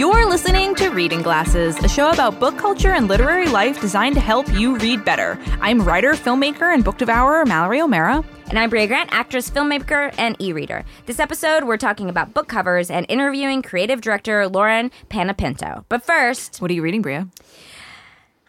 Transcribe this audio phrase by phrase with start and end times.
[0.00, 4.20] You're listening to Reading Glasses, a show about book culture and literary life designed to
[4.22, 5.38] help you read better.
[5.60, 8.24] I'm writer, filmmaker, and book devourer Mallory O'Meara.
[8.48, 10.86] And I'm Brea Grant, actress, filmmaker, and e reader.
[11.04, 15.84] This episode, we're talking about book covers and interviewing creative director Lauren Panepinto.
[15.90, 17.24] But first, What are you reading, Brea?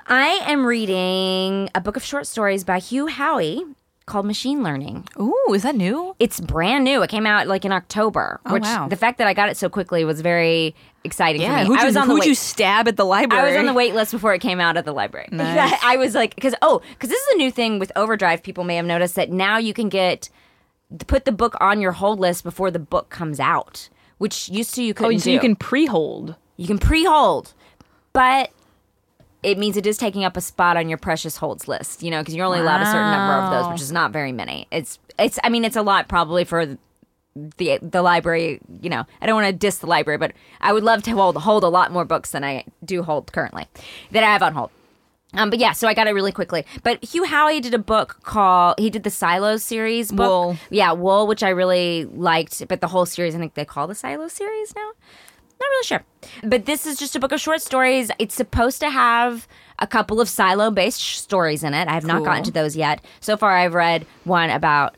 [0.08, 3.76] I am reading a book of short stories by Hugh Howey
[4.12, 5.07] called Machine Learning.
[5.20, 6.16] Ooh, is that new?
[6.20, 7.02] It's brand new.
[7.02, 8.88] It came out like in October, Oh, which wow.
[8.88, 11.67] the fact that I got it so quickly was very exciting Yeah, for me.
[11.67, 12.27] who'd, I you, was on the who'd wait.
[12.30, 13.41] you stab at the library?
[13.44, 15.27] I was on the wait list before it came out at the library.
[15.31, 15.73] Nice.
[15.84, 18.44] I was like, because oh, because this is a new thing with Overdrive.
[18.44, 20.30] People may have noticed that now you can get
[21.08, 24.84] put the book on your hold list before the book comes out, which used to
[24.84, 25.31] you Oh, couldn't Oh, so do.
[25.31, 26.36] you can pre-hold.
[26.58, 27.53] you can pre-hold,
[28.14, 28.52] but
[29.44, 32.04] it means it is taking up a spot on your precious holds list.
[32.04, 34.31] You know, because you're only allowed a certain number of those, which is not very
[34.31, 34.67] many.
[34.72, 35.40] It's it's.
[35.44, 36.77] I mean, it's a lot probably for
[37.36, 38.59] the the library.
[38.81, 41.38] You know, I don't want to diss the library, but I would love to hold
[41.38, 43.66] hold a lot more books than I do hold currently
[44.12, 44.72] that I have on hold.
[45.34, 46.66] Um, but yeah, so I got it really quickly.
[46.84, 50.28] But Hugh Howey did a book called he did the Silos series book.
[50.28, 50.58] Wool.
[50.69, 52.67] Yeah, Wool, which I really liked.
[52.67, 54.92] But the whole series, I think they call the Silo series now.
[55.62, 56.04] Not really sure.
[56.44, 58.09] But this is just a book of short stories.
[58.17, 61.88] It's supposed to have a couple of silo based stories in it.
[61.88, 63.03] I have not gotten to those yet.
[63.20, 64.95] So far, I've read one about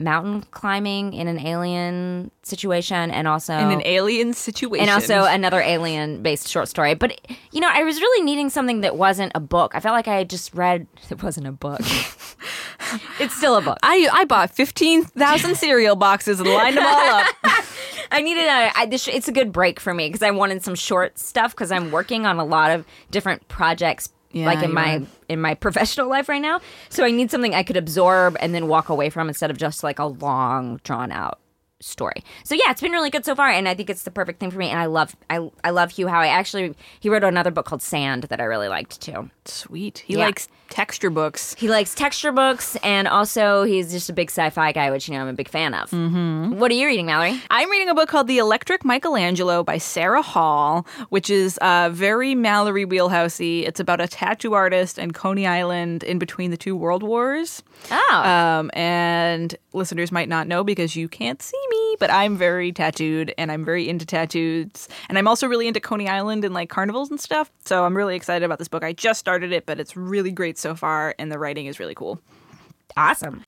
[0.00, 4.82] mountain climbing in an alien situation and also In an alien situation.
[4.82, 6.94] and also another alien based short story.
[6.94, 9.72] But you know, I was really needing something that wasn't a book.
[9.74, 11.80] I felt like I had just read it wasn't a book.
[13.18, 13.78] it's still a book.
[13.82, 17.26] I, I bought 15,000 cereal boxes and lined them all up.
[18.10, 18.70] I needed a.
[18.74, 21.72] I, this, it's a good break for me because I wanted some short stuff because
[21.72, 24.12] I'm working on a lot of different projects.
[24.30, 25.06] Yeah, like in my are.
[25.30, 28.68] in my professional life right now, so I need something I could absorb and then
[28.68, 31.38] walk away from instead of just like a long drawn out
[31.80, 32.24] story.
[32.44, 34.50] So yeah, it's been really good so far, and I think it's the perfect thing
[34.50, 34.68] for me.
[34.68, 36.24] And I love I I love Hugh Howey.
[36.24, 39.30] I Actually, he wrote another book called Sand that I really liked too.
[39.50, 39.98] Sweet.
[40.06, 40.20] He Yeah.
[40.26, 41.54] likes texture books.
[41.58, 45.22] He likes texture books, and also he's just a big sci-fi guy, which you know
[45.22, 45.90] I'm a big fan of.
[45.90, 46.58] Mm-hmm.
[46.58, 47.40] What are you reading, Mallory?
[47.50, 52.34] I'm reading a book called The Electric Michelangelo by Sarah Hall, which is uh, very
[52.34, 53.66] Mallory wheelhousey.
[53.66, 57.62] It's about a tattoo artist in Coney Island in between the two world wars.
[57.90, 62.72] Oh, Um, and listeners might not know because you can't see me, but I'm very
[62.72, 64.88] tattooed and I'm very into tattoos.
[65.08, 67.50] And I'm also really into Coney Island and like carnivals and stuff.
[67.64, 68.82] So I'm really excited about this book.
[68.82, 71.94] I just started it, but it's really great so far and the writing is really
[71.94, 72.20] cool.
[72.96, 73.44] awesome.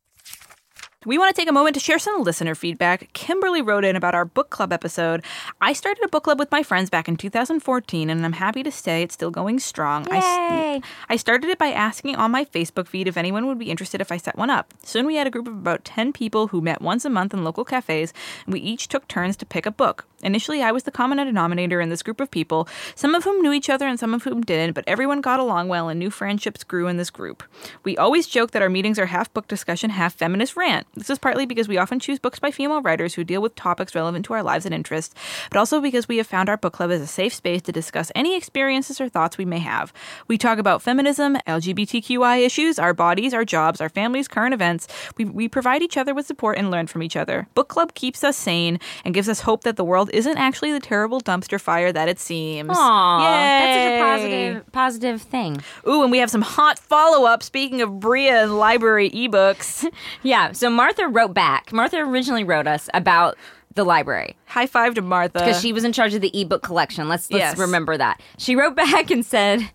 [1.07, 3.11] We want to take a moment to share some listener feedback.
[3.15, 5.25] Kimberly wrote in about our book club episode.
[5.59, 8.71] I started a book club with my friends back in 2014, and I'm happy to
[8.71, 10.07] say it's still going strong.
[10.11, 10.77] I, Yay.
[10.77, 14.03] s- I started it by asking on my Facebook feed if anyone would be interested
[14.03, 14.75] if I set one up.
[14.85, 17.45] Soon we had a group of about 10 people who met once a month in
[17.45, 18.13] local cafes,
[18.45, 20.05] and we each took turns to pick a book.
[20.23, 23.55] Initially, I was the common denominator in this group of people, some of whom knew
[23.55, 26.63] each other and some of whom didn't, but everyone got along well and new friendships
[26.63, 27.43] grew in this group.
[27.85, 30.87] We always joke that our meetings are half book discussion, half feminist rant.
[30.95, 33.95] This is partly because we often choose books by female writers who deal with topics
[33.95, 35.15] relevant to our lives and interests,
[35.51, 38.11] but also because we have found our book club as a safe space to discuss
[38.15, 39.93] any experiences or thoughts we may have.
[40.29, 44.89] We talk about feminism, LGBTQI issues, our bodies, our jobs, our families, current events.
[45.17, 47.47] We, we provide each other with support and learn from each other.
[47.55, 50.81] Book club keeps us sane and gives us hope that the world isn't actually the
[50.81, 52.71] terrible dumpster fire that it seems.
[52.73, 55.63] Aw, that's such a positive positive thing.
[55.87, 57.43] Ooh, and we have some hot follow up.
[57.43, 59.87] Speaking of Brea and library ebooks,
[60.23, 60.53] Yeah.
[60.53, 61.75] So Martha wrote back.
[61.75, 63.37] Martha originally wrote us about
[63.75, 65.39] the library high five to Martha.
[65.39, 67.07] because she was in charge of the ebook collection.
[67.07, 67.59] Let's let's Yes.
[67.59, 68.19] remember that.
[68.39, 69.71] She wrote back and said,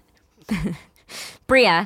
[1.48, 1.86] "Brea,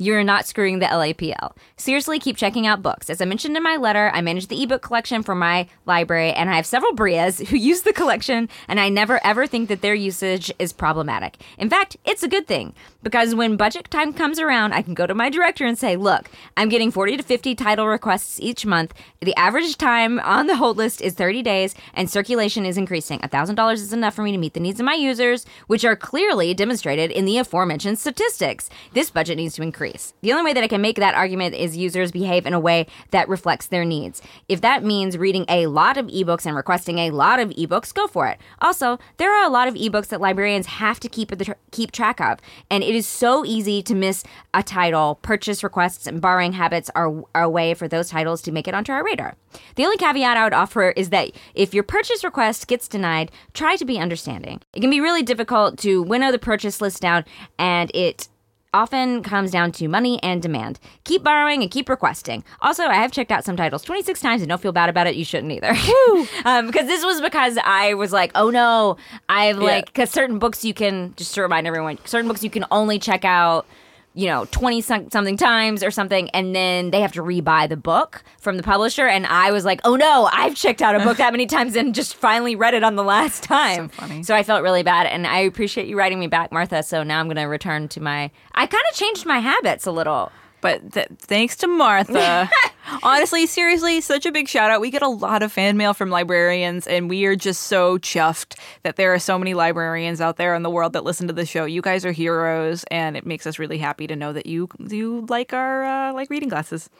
[0.00, 1.54] you're not screwing the LAPL.
[1.76, 3.10] Seriously, keep checking out books.
[3.10, 6.48] As I mentioned in my letter, I manage the ebook collection for my library, and
[6.48, 9.94] I have several Breas who use the collection, and I never ever think that their
[9.94, 11.36] usage is problematic.
[11.58, 12.72] In fact, it's a good thing
[13.02, 16.30] because when budget time comes around, I can go to my director and say, Look,
[16.56, 18.94] I'm getting 40 to 50 title requests each month.
[19.20, 23.20] The average time on the hold list is 30 days, and circulation is increasing.
[23.20, 26.54] $1,000 is enough for me to meet the needs of my users, which are clearly
[26.54, 28.70] demonstrated in the aforementioned statistics.
[28.94, 29.89] This budget needs to increase.
[30.20, 32.86] The only way that I can make that argument is users behave in a way
[33.10, 34.22] that reflects their needs.
[34.48, 38.06] If that means reading a lot of ebooks and requesting a lot of ebooks, go
[38.06, 38.38] for it.
[38.60, 41.32] Also, there are a lot of ebooks that librarians have to keep
[41.70, 42.38] keep track of,
[42.70, 45.18] and it is so easy to miss a title.
[45.22, 48.74] Purchase requests and borrowing habits are, are a way for those titles to make it
[48.74, 49.36] onto our radar.
[49.76, 53.76] The only caveat I would offer is that if your purchase request gets denied, try
[53.76, 54.60] to be understanding.
[54.72, 57.24] It can be really difficult to winnow the purchase list down,
[57.58, 58.28] and it
[58.72, 60.78] often comes down to money and demand.
[61.04, 62.44] Keep borrowing and keep requesting.
[62.60, 65.16] Also, I have checked out some titles 26 times and don't feel bad about it.
[65.16, 65.70] You shouldn't either.
[66.44, 68.96] um, because this was because I was like, oh no,
[69.28, 72.64] I've like, because certain books you can, just to remind everyone, certain books you can
[72.70, 73.66] only check out
[74.14, 78.24] you know 20 something times or something and then they have to rebuy the book
[78.40, 81.32] from the publisher and i was like oh no i've checked out a book that
[81.32, 84.22] many times and just finally read it on the last time So funny.
[84.24, 87.20] so i felt really bad and i appreciate you writing me back martha so now
[87.20, 90.92] i'm going to return to my i kind of changed my habits a little But
[90.92, 92.50] th- thanks to Martha.
[93.02, 94.80] Honestly, seriously, such a big shout out.
[94.80, 98.58] We get a lot of fan mail from librarians, and we are just so chuffed
[98.82, 101.46] that there are so many librarians out there in the world that listen to the
[101.46, 101.64] show.
[101.64, 105.24] You guys are heroes, and it makes us really happy to know that you you
[105.28, 106.90] like our uh, like reading glasses.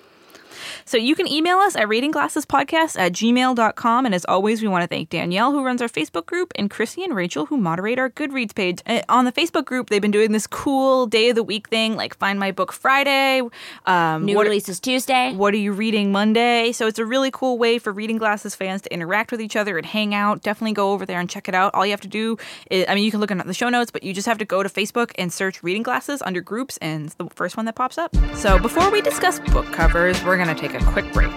[0.84, 4.06] So you can email us at readingglassespodcast at gmail.com.
[4.06, 7.04] And as always, we want to thank Danielle, who runs our Facebook group, and Chrissy
[7.04, 8.80] and Rachel, who moderate our Goodreads page.
[8.86, 11.96] Uh, on the Facebook group, they've been doing this cool day of the week thing,
[11.96, 13.42] like Find My Book Friday.
[13.86, 16.72] Um, new what- releases tuesday what are you reading Monday?
[16.72, 19.76] So it's a really cool way for Reading Glasses fans to interact with each other
[19.76, 20.42] and hang out.
[20.42, 21.74] Definitely go over there and check it out.
[21.74, 22.36] All you have to do
[22.70, 24.44] is, I mean, you can look at the show notes, but you just have to
[24.44, 27.74] go to Facebook and search Reading Glasses under groups, and it's the first one that
[27.74, 28.14] pops up.
[28.34, 31.30] So before we discuss book covers, we're going to take a quick break.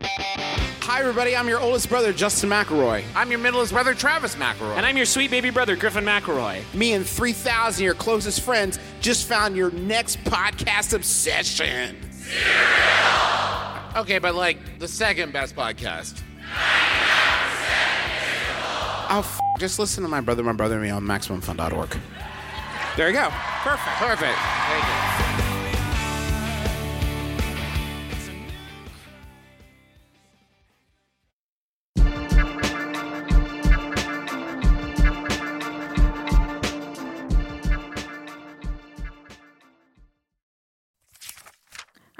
[0.00, 1.36] Hi, everybody.
[1.36, 3.04] I'm your oldest brother, Justin McElroy.
[3.14, 4.76] I'm your middleest brother, Travis McElroy.
[4.76, 6.62] And I'm your sweet baby brother, Griffin McElroy.
[6.74, 11.96] Me and 3,000 of your closest friends just found your next podcast obsession.
[13.96, 16.22] okay, but like the second best podcast.
[19.10, 21.96] Oh, f- just listen to my brother, my brother, and me on MaximumFun.org.
[22.98, 23.28] There you go.
[23.62, 23.96] Perfect.
[23.98, 25.47] Perfect.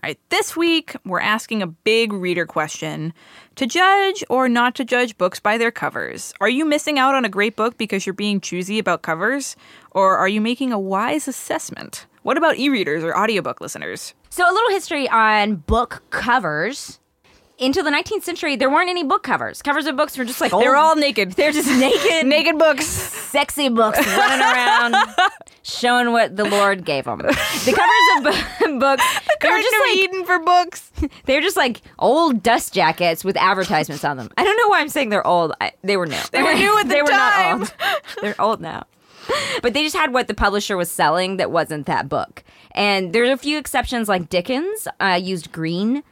[0.08, 3.12] Right, this week we're asking a big reader question
[3.56, 6.32] to judge or not to judge books by their covers.
[6.40, 9.54] Are you missing out on a great book because you're being choosy about covers?
[9.90, 12.06] Or are you making a wise assessment?
[12.22, 14.14] What about e readers or audiobook listeners?
[14.30, 17.00] So, a little history on book covers.
[17.58, 19.62] Into the 19th century, there weren't any book covers.
[19.62, 21.32] Covers of books were just like They're all naked.
[21.32, 22.86] They're just naked, naked books.
[22.86, 24.94] sexy books running around,
[25.64, 27.18] showing what the Lord gave them.
[27.18, 29.02] The covers of books,
[29.40, 30.92] they were just like Eden for books.
[31.24, 34.30] they were just like old dust jackets with advertisements on them.
[34.38, 35.52] I don't know why I'm saying they're old.
[35.60, 36.16] I, they were new.
[36.30, 37.58] They were new at the they were time.
[37.60, 37.74] not old.
[38.22, 38.86] They're old now.
[39.62, 42.44] But they just had what the publisher was selling that wasn't that book.
[42.70, 46.04] And there's a few exceptions, like Dickens uh, used green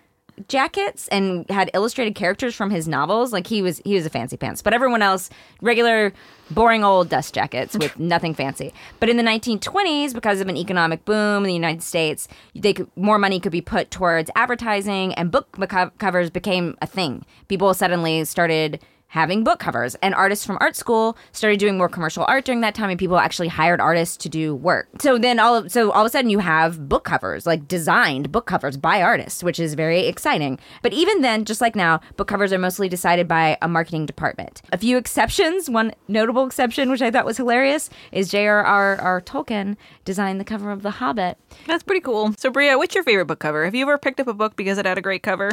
[0.48, 3.32] jackets and had illustrated characters from his novels.
[3.32, 5.30] Like he was he was a fancy pants, but everyone else
[5.60, 6.12] regular
[6.50, 8.72] boring old dust jackets with nothing fancy.
[9.00, 12.88] But in the 1920s, because of an economic boom in the United States, they could,
[12.96, 17.24] more money could be put towards advertising, and book co- covers became a thing.
[17.48, 22.24] People suddenly started having book covers and artists from art school started doing more commercial
[22.28, 25.56] art during that time and people actually hired artists to do work so then all
[25.56, 29.02] of, so all of a sudden you have book covers like designed book covers by
[29.02, 32.88] artists which is very exciting but even then just like now book covers are mostly
[32.88, 37.36] decided by a marketing department a few exceptions one notable exception which i thought was
[37.36, 39.22] hilarious is j.r.r.
[39.22, 42.32] tolkien designed the cover of the hobbit That's pretty cool.
[42.36, 43.64] So, Brea, what's your favorite book cover?
[43.64, 45.50] Have you ever picked up a book because it had a great cover?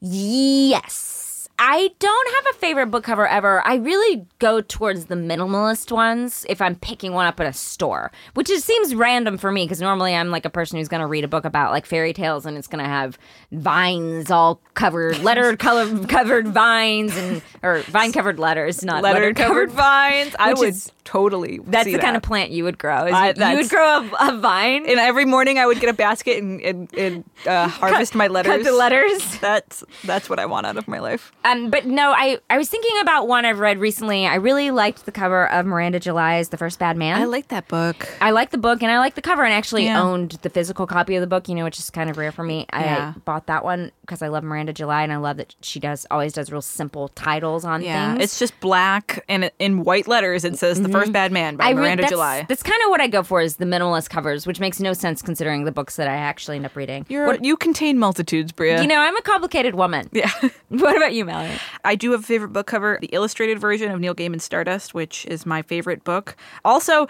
[0.00, 1.17] Yes.
[1.60, 3.66] I don't have a favorite book cover ever.
[3.66, 8.12] I really go towards the minimalist ones if I'm picking one up at a store,
[8.34, 11.06] which it seems random for me because normally I'm like a person who's going to
[11.06, 13.18] read a book about like fairy tales and it's going to have
[13.50, 19.72] vines all covered, lettered color covered vines and or vine covered letters, not Letter covered
[19.72, 20.36] vines.
[20.38, 21.58] I would is- totally.
[21.64, 23.06] That's the kind of plant you would grow.
[23.06, 24.86] Is I- you, you would grow a, a vine.
[24.86, 28.52] And every morning I would get a basket and, and, and uh, harvest my letters.
[28.52, 29.38] Cut the letters.
[29.40, 31.32] That's that's what I want out of my life.
[31.48, 34.26] Um, but no, I, I was thinking about one I've read recently.
[34.26, 37.18] I really liked the cover of Miranda July's The First Bad Man.
[37.20, 38.08] I like that book.
[38.20, 40.02] I like the book and I like the cover and actually Yeah.
[40.02, 42.42] owned the physical copy of the book, you know, which is kind of rare for
[42.44, 42.66] me.
[42.72, 43.14] Yeah.
[43.16, 46.06] I bought that one because I love Miranda July and I love that she does
[46.10, 48.24] always does real simple titles on Yeah, things.
[48.24, 50.44] it's just black and in white letters.
[50.44, 51.12] It says "The First mm-hmm.
[51.12, 52.46] Bad Man" by I Miranda July.
[52.48, 55.20] That's kind of what I go for is the minimalist covers, which makes no sense
[55.20, 57.04] considering the books that I actually end up reading.
[57.08, 58.80] You're, What- you contain multitudes, Brea.
[58.80, 60.08] you know, I'm a complicated woman.
[60.12, 60.30] yeah.
[60.68, 61.58] what about you, Mallory?
[61.84, 65.26] I do have a favorite book cover, the illustrated version of Neil Gaiman's Stardust, which
[65.26, 66.36] is my favorite book.
[66.64, 67.06] Also,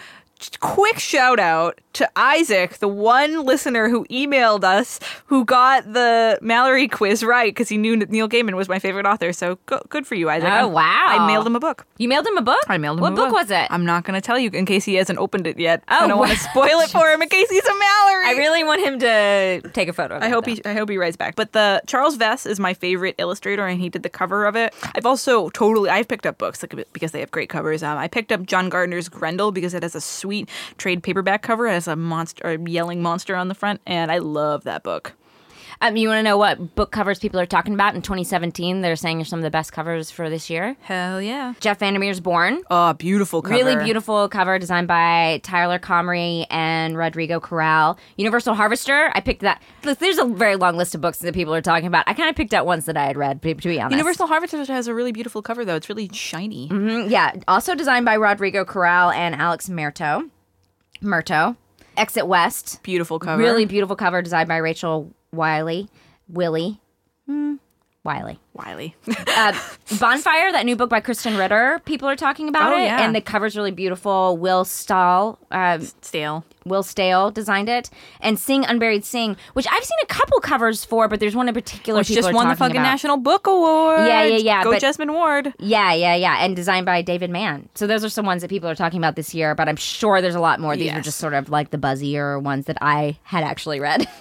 [0.60, 6.86] quick shout out to Isaac, the one listener who emailed us who got the Mallory
[6.86, 9.32] quiz right because he knew Neil Gaiman was my favorite author.
[9.32, 10.48] So go- good for you, Isaac.
[10.48, 11.04] Oh, I'm- wow.
[11.08, 11.86] I mailed him a book.
[11.98, 12.60] You mailed him a book?
[12.68, 13.66] I mailed him What a book was it?
[13.70, 15.82] I'm not going to tell you in case he hasn't opened it yet.
[15.88, 18.24] Oh, I don't want to spoil it for him in case he's a Mallory.
[18.26, 20.52] I really want him to take a photo of I it, hope though.
[20.52, 21.34] he I hope he writes back.
[21.34, 24.72] But the Charles Vess is my favorite illustrator, and he did the cover of it.
[24.94, 27.82] I've also totally I've picked up books like, because they have great covers.
[27.82, 30.27] Um, I picked up John Gardner's Grendel because it has a sweet
[30.76, 31.66] trade paperback cover.
[31.66, 35.14] It has a monster, a yelling monster on the front, and I love that book.
[35.80, 38.80] Um, you want to know what book covers people are talking about in 2017?
[38.80, 40.76] They're saying are some of the best covers for this year.
[40.80, 41.54] Hell yeah!
[41.60, 42.62] Jeff Vandermeer's Borne.
[42.70, 43.54] Oh, beautiful cover.
[43.54, 47.96] Really beautiful cover designed by Tyler Comrie and Rodrigo Corral.
[48.16, 49.10] Universal Harvester.
[49.14, 49.62] I picked that.
[49.84, 52.04] Look, there's a very long list of books that people are talking about.
[52.08, 53.92] I kind of picked out ones that I had read, to be honest.
[53.92, 55.76] Universal Harvester has a really beautiful cover though.
[55.76, 56.68] It's really shiny.
[56.68, 57.34] Mm, Yeah.
[57.46, 60.24] Also designed by Rodrigo Corral and Alex Merto.
[61.00, 61.56] Merto.
[61.98, 62.82] Exit West.
[62.82, 63.42] Beautiful cover.
[63.42, 65.88] Really beautiful cover designed by Rachel Wiley.
[66.28, 66.80] Willie.
[67.26, 67.56] Hmm.
[68.08, 68.38] Wiley.
[68.54, 68.96] Wiley.
[69.36, 69.52] uh,
[70.00, 71.78] Bonfire, that new book by Krysten Ritter.
[71.84, 73.02] People are talking about Oh, it, yeah.
[73.04, 74.38] and the cover's really beautiful.
[74.38, 76.42] Will Stahl, uh, Stale.
[76.64, 81.06] Will Stale designed it, and Sing Unburied Sing, which I've seen a couple covers for,
[81.06, 82.00] but there's one in particular.
[82.00, 82.82] Which just are won the fucking about.
[82.82, 84.06] National Book Award.
[84.06, 85.52] Yeah, yeah, yeah, Go but- Jesmyn Ward.
[85.58, 87.68] Yeah, yeah, yeah, and designed by David Mann.
[87.74, 90.22] So those are some ones that people are talking about this year, but I'm sure
[90.22, 90.76] there's a lot more.
[90.76, 91.04] These Yes.
[91.04, 94.08] just sort of like the buzzier ones that I had actually read.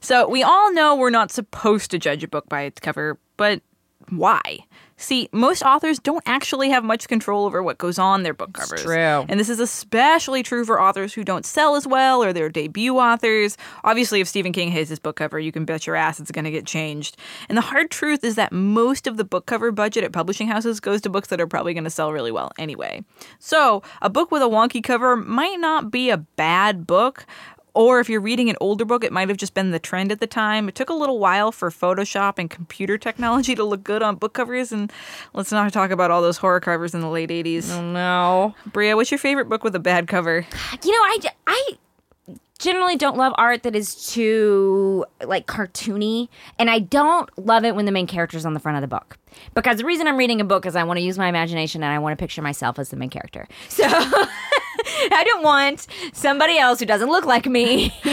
[0.00, 3.62] So we all know we're not supposed to judge a book by its cover, but
[4.08, 4.58] why?
[5.02, 8.84] See, most authors don't actually have much control over what goes on their book covers.
[8.84, 8.94] true.
[9.28, 12.96] And this is especially true for authors who don't sell as well or they're debut
[12.98, 13.56] authors.
[13.82, 16.44] Obviously, if Stephen King hates his book cover, you can bet your ass it's going
[16.44, 17.16] to get changed.
[17.48, 20.78] And the hard truth is that most of the book cover budget at publishing houses
[20.78, 23.02] goes to books that are probably going to sell really well anyway.
[23.40, 27.26] So, a book with a wonky cover might not be a bad book,
[27.74, 30.20] or if you're reading an older book, it might have just been the trend at
[30.20, 30.68] the time.
[30.68, 34.34] It took a little while for Photoshop and computer technology to look good on book
[34.34, 34.72] covers.
[34.72, 34.92] And
[35.32, 37.68] let's not talk about all those horror covers in the late 80s.
[37.92, 38.54] no.
[38.66, 40.46] Brea, what's your favorite book with a bad cover?
[40.84, 41.70] You know, I, I
[42.58, 47.86] generally don't love art that is too like cartoony, and I don't love it when
[47.86, 49.18] the main character is on the front of the book.
[49.54, 51.92] Because the reason I'm reading a book is I want to use my imagination and
[51.92, 53.48] I want to picture myself as the main character.
[53.68, 53.84] So
[55.12, 57.94] I don't want somebody else who doesn't look like me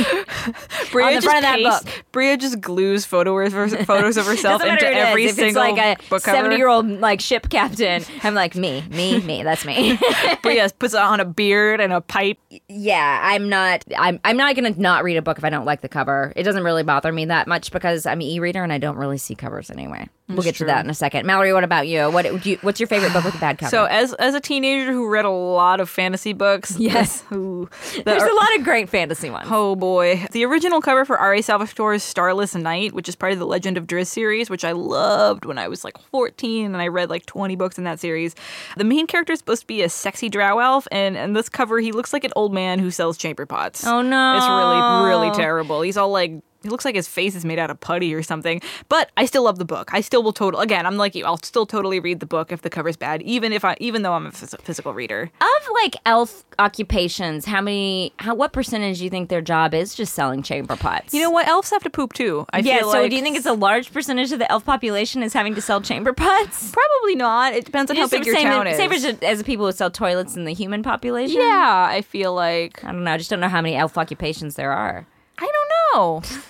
[0.91, 2.05] Brea on the just front of that pastes- book.
[2.11, 5.05] Brea just glues photos of, photos of herself into who it is.
[5.05, 6.38] every if single it's like a book cover.
[6.38, 8.03] 70 year old like ship captain.
[8.23, 9.43] I'm like me, me, me.
[9.43, 9.99] That's me.
[10.41, 12.38] Brea puts on a beard and a pipe.
[12.67, 13.83] yeah, I'm not.
[13.97, 14.19] I'm.
[14.23, 16.33] I'm not gonna not read a book if I don't like the cover.
[16.35, 19.17] It doesn't really bother me that much because I'm an e-reader and I don't really
[19.17, 20.07] see covers anyway.
[20.29, 21.25] We'll get to that in a second.
[21.25, 22.09] Mallory, what about you?
[22.12, 23.69] What do you, What's your favorite book with a bad cover?
[23.71, 27.21] So as as a teenager who read a lot of fantasy books, Yes.
[27.29, 27.67] who
[28.05, 29.48] there's a lot of great fantasy ones.
[29.51, 30.25] Oh boy.
[30.31, 31.39] The original cover for R.A.
[31.41, 35.45] Salvatore's Starless Night, which is part of the Legend of Drizzt series, which I loved
[35.45, 38.36] when I was like 14 and I read like 20 books in that series.
[38.77, 41.79] The main character is supposed to be a sexy drow elf, and in this cover,
[41.79, 43.86] he looks like an old man who sells chamber pots.
[43.86, 44.38] Oh, no.
[44.38, 45.81] It's really, really terrible.
[45.81, 48.61] He's all like, he looks like his face is made out of putty or something.
[48.89, 49.89] But I still love the book.
[49.93, 50.85] I still will total again.
[50.85, 51.25] I'm like you.
[51.25, 54.13] I'll still totally read the book if the cover's bad, even if I, even though
[54.13, 55.31] I'm a phys- physical reader.
[55.41, 58.13] Of like elf occupations, how many?
[58.19, 61.13] How what percentage do you think their job is just selling chamber pots?
[61.13, 61.47] You know what?
[61.47, 62.45] Elves have to poop too.
[62.51, 62.81] I feel like.
[62.81, 62.91] Yeah.
[62.91, 65.55] So like do you think it's a large percentage of the elf population is having
[65.55, 66.71] to sell chamber pots?
[66.71, 67.53] Probably not.
[67.53, 68.77] It depends on how Just big your same, town is.
[68.77, 71.39] same as, uh, as the people who sell toilets in the human population.
[71.39, 73.11] yeah, I feel like I don't know.
[73.11, 75.05] I just don't know how many elf occupations there are.
[75.37, 75.45] I
[75.93, 76.21] don't know.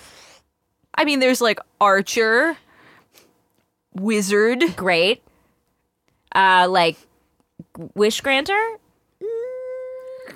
[0.94, 2.56] I mean, there's like archer,
[3.94, 4.76] wizard.
[4.76, 5.22] Great.
[6.34, 6.96] Uh, like
[7.94, 8.58] wish granter.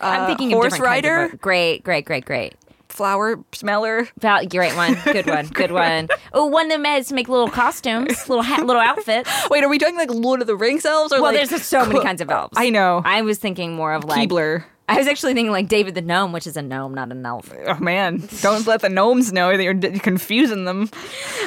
[0.00, 1.40] I'm uh, thinking of horse different kinds of rider, work.
[1.40, 2.54] Great, great, great, great.
[2.88, 4.08] flower smeller.
[4.18, 4.96] Val, great one.
[5.04, 5.46] Good one.
[5.48, 6.08] Good one.
[6.36, 9.30] Oh, one of them has to make little costumes, little hat, little outfits.
[9.50, 11.12] Wait, are we talking like Lord of the Rings elves?
[11.12, 12.54] Or Well, like, there's so many kinds of elves.
[12.56, 13.02] I know.
[13.04, 14.64] I was thinking more of like Keebler.
[14.86, 17.50] I was actually thinking like David the gnome, which is a gnome, not an elf.
[17.66, 20.90] Oh man, don't let the gnomes know that you're d- confusing them.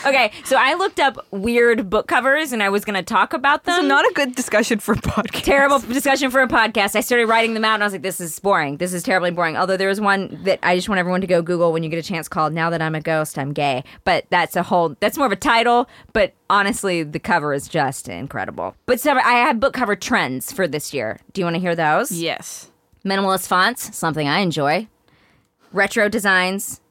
[0.05, 3.63] Okay, so I looked up weird book covers, and I was going to talk about
[3.65, 3.75] them.
[3.75, 5.43] This is not a good discussion for a podcast.
[5.43, 6.95] terrible discussion for a podcast.
[6.95, 8.77] I started writing them out and I was like, this is boring.
[8.77, 9.55] This is terribly boring.
[9.55, 11.99] Although there was one that I just want everyone to go Google when you get
[11.99, 13.83] a chance called Now That I'm a Ghost, I'm Gay.
[14.03, 15.87] But that's a whole, that's more of a title.
[16.13, 18.75] But honestly, the cover is just incredible.
[18.87, 21.19] But so I have book cover trends for this year.
[21.33, 22.11] Do you want to hear those?
[22.11, 22.71] Yes.
[23.07, 24.87] Minimalist fonts, something I enjoy.
[25.71, 26.81] Retro designs.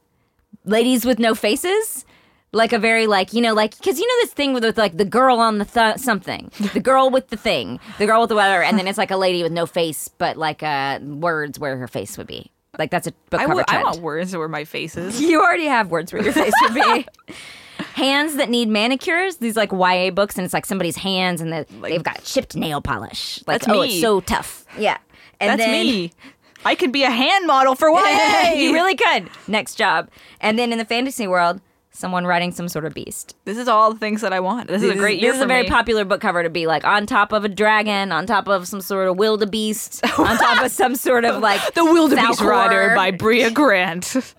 [0.64, 2.04] Ladies with no faces.
[2.52, 4.96] like a very like you know like because you know this thing with, with like
[4.96, 8.36] the girl on the th- something the girl with the thing the girl with the
[8.36, 11.76] weather and then it's like a lady with no face but like uh words where
[11.76, 14.48] her face would be like that's a book I, cover w- I want words where
[14.48, 15.20] my face is.
[15.30, 17.06] you already have words where your face would be
[17.94, 21.66] hands that need manicures these like ya books and it's like somebody's hands and the,
[21.82, 23.88] they've got chipped nail polish like That's oh me.
[23.88, 24.96] it's so tough yeah
[25.40, 26.12] and That's then, me.
[26.64, 28.04] I could be a hand model for one.
[28.56, 30.08] you really could next job
[30.40, 31.60] and then in the fantasy world
[31.92, 34.68] someone riding some sort of beast This is all the things that I want.
[34.68, 35.68] This, is a great year This is a very me.
[35.68, 38.80] popular book cover to be like on top of a dragon, on top of some
[38.80, 42.46] sort of wildebeest, on top of some sort of like The Wildebeest Falcor.
[42.48, 44.16] Rider by Brea Grant.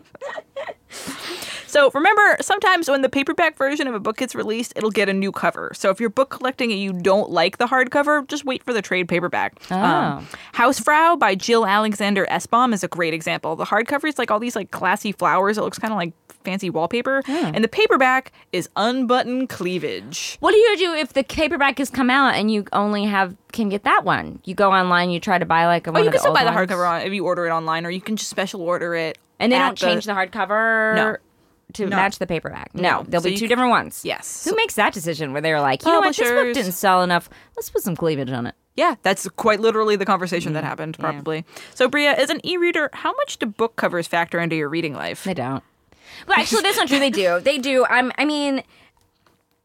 [1.67, 5.13] so remember, sometimes when the paperback version of a book gets released, it'll get a
[5.13, 5.71] new cover.
[5.75, 8.81] So if you're book collecting and you don't like the hardcover, just wait for the
[8.81, 9.59] trade paperback.
[9.69, 9.75] Oh.
[9.75, 13.55] Um, Hausfrau by Jill Alexander Essbaum is a great example.
[13.55, 15.57] The hardcover is like all these like classy flowers.
[15.57, 17.51] It looks kind of like fancy wallpaper, hmm.
[17.53, 20.37] and the paperback is unbuttoned cleavage.
[20.39, 23.67] What do you do if the paperback has come out and you only have can
[23.67, 24.39] get that one?
[24.45, 26.45] You go online, you try to buy like a Oh, you of can still buy
[26.45, 29.17] the hardcover on if you order it online, or you can just special order it.
[29.39, 30.95] and they don't change the hardcover.
[30.95, 31.17] No.
[31.73, 31.95] To No.
[31.97, 32.73] match the paperback.
[32.73, 33.03] No, No.
[33.07, 34.01] there'll So be two c- different ones.
[34.05, 34.45] Yes.
[34.45, 37.29] Who makes that decision where they're like, you know what, this book didn't sell enough.
[37.57, 38.55] Let's put some cleavage on it.
[38.75, 41.43] Yeah, that's quite literally the conversation Mm, that happened, probably.
[41.73, 45.23] So, Brea, as an e-reader, how much do book covers factor into your reading life?
[45.25, 45.63] They don't.
[46.27, 46.99] Well, actually, that's not true.
[46.99, 47.39] They do.
[47.41, 47.85] They do.
[47.89, 48.11] I'm.
[48.17, 48.63] I mean,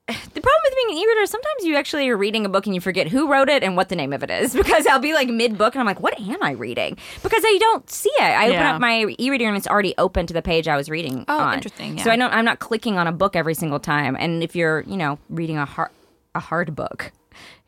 [0.08, 2.80] the problem with being an e-reader, sometimes you actually are reading a book and you
[2.80, 5.28] forget who wrote it and what the name of it is because I'll be like
[5.28, 6.98] mid-book and I'm like, what am I reading?
[7.22, 8.22] Because I don't see it.
[8.22, 11.24] I open up my e-reader and it's already open to the page I was reading
[11.28, 11.54] Oh, on.
[11.54, 12.10] interesting, So.
[12.10, 12.32] I don't.
[12.32, 14.16] I'm not clicking on a book every single time.
[14.18, 15.90] And if you're, you know, reading a hard
[16.34, 17.12] a hard book.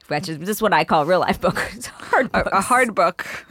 [0.09, 1.57] Which is just what I call real life book.
[1.99, 3.25] Hard A, a hard book.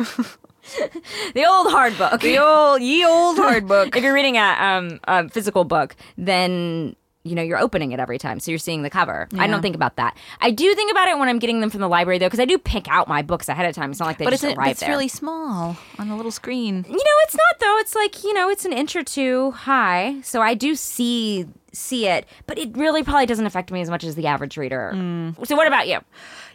[1.33, 2.21] the old hard book.
[2.21, 3.95] the old, ye old hard book.
[3.97, 8.17] if you're reading a um a physical book, then you know you're opening it every
[8.17, 9.27] time, so you're seeing the cover.
[9.37, 10.17] I don't think about that.
[10.41, 12.45] I do think about it when I'm getting them from the library though, because I
[12.45, 13.91] do pick out my books ahead of time.
[13.91, 14.89] It's not like they But just it's, arrive it's there.
[14.89, 16.85] really small on a little screen.
[16.87, 17.77] you know, it's not though.
[17.79, 22.07] It's like you know, it's an inch or two high, so I do see see
[22.07, 24.91] it, but it really probably doesn't affect me as much as the average reader.
[24.95, 25.45] Mm.
[25.45, 25.99] So what about you?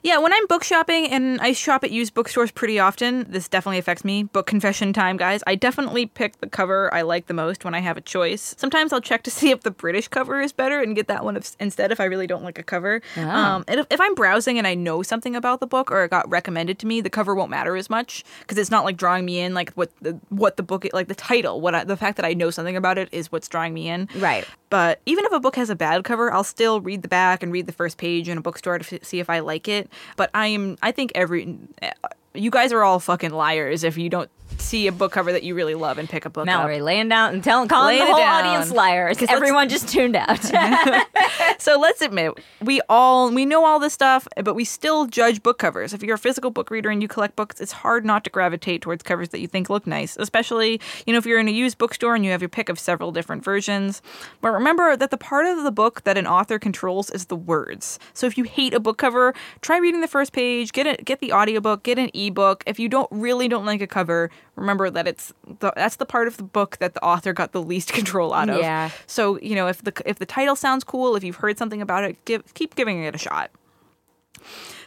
[0.03, 3.79] Yeah, when I'm book shopping and I shop at used bookstores pretty often, this definitely
[3.79, 4.23] affects me.
[4.23, 5.43] Book confession time, guys.
[5.47, 8.55] I definitely pick the cover I like the most when I have a choice.
[8.57, 11.37] Sometimes I'll check to see if the British cover is better and get that one
[11.37, 13.03] if, instead if I really don't like a cover.
[13.17, 16.29] Um, if, if I'm browsing and I know something about the book or it got
[16.29, 19.41] recommended to me, the cover won't matter as much because it's not like drawing me
[19.41, 22.25] in like what the what the book like the title, what I, the fact that
[22.25, 24.09] I know something about it is what's drawing me in.
[24.17, 24.47] Right.
[24.71, 27.51] But even if a book has a bad cover, I'll still read the back and
[27.53, 29.91] read the first page in a bookstore to f- see if I like it.
[30.17, 31.93] But I am, I think every, eh,
[32.35, 35.55] you guys are all fucking liars if you don't see a book cover that you
[35.55, 36.83] really love and pick a book Mallory up.
[36.83, 38.45] laying down and telling, calling the whole down.
[38.45, 39.19] audience liars.
[39.29, 40.39] Everyone just tuned out.
[41.61, 45.59] So let's admit, we all we know all this stuff, but we still judge book
[45.59, 45.93] covers.
[45.93, 48.81] If you're a physical book reader and you collect books, it's hard not to gravitate
[48.81, 51.77] towards covers that you think look nice, especially, you know, if you're in a used
[51.77, 54.03] bookstore and you have your pick of several different versions.
[54.41, 57.99] But remember that the part of the book that an author controls is the words.
[58.15, 61.19] So if you hate a book cover, try reading the first page, get it get
[61.21, 62.63] the audiobook, get an ebook.
[62.67, 66.29] If you don't really don't like a cover, remember that it's the, that's the part
[66.29, 68.59] of the book that the author got the least control out of.
[68.59, 68.91] Yeah.
[69.07, 72.05] So you know, if the if the title sounds cool, if you've heard something about
[72.05, 73.51] it, give keep giving it a shot.